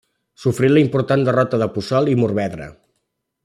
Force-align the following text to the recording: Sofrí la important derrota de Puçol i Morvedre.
Sofrí 0.45 0.69
la 0.71 0.81
important 0.85 1.27
derrota 1.29 1.59
de 1.65 1.67
Puçol 1.77 2.11
i 2.15 2.19
Morvedre. 2.23 2.71